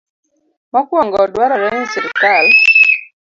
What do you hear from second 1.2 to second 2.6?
dwarore ni sirkal